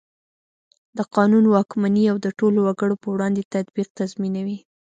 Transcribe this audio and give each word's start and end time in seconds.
د 0.97 0.99
قانون 1.15 1.45
واکمني 1.49 2.03
او 2.11 2.17
د 2.25 2.27
ټولو 2.39 2.59
وګړو 2.67 2.95
په 3.03 3.07
وړاندې 3.13 3.47
تطبیق 3.53 3.87
تضمینوي. 3.99 4.57